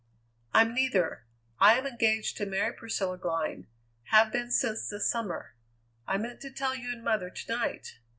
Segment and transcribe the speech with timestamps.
[0.51, 1.25] "I'm neither.
[1.59, 3.67] I am engaged to marry Priscilla Glynn;
[4.05, 5.53] have been since the summer.
[6.07, 7.99] I meant to tell you and mother to night.